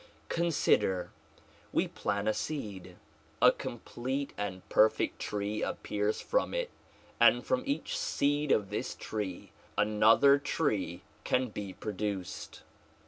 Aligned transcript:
Consider; 0.29 1.11
we 1.71 1.87
plant 1.87 2.27
a 2.27 2.33
seed. 2.33 2.95
A 3.39 3.51
complete 3.51 4.33
and 4.35 4.67
perfect 4.67 5.19
tree 5.19 5.63
ap 5.63 5.83
pears 5.83 6.19
from 6.19 6.55
it, 6.55 6.71
and 7.19 7.45
from 7.45 7.61
each 7.67 7.95
seed 7.95 8.51
of 8.51 8.71
this 8.71 8.95
tree 8.95 9.51
another 9.77 10.39
tree 10.39 11.03
can 11.23 11.49
be 11.49 11.73
produced. 11.73 12.63